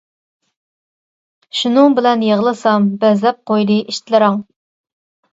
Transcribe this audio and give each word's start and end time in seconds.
شۇنىڭ 1.59 1.97
بىلەن 1.99 2.23
يىغلىسام، 2.27 2.87
بەزلەپ 3.03 3.37
قويدى 3.51 3.77
ئىتلىرىڭ. 3.93 4.41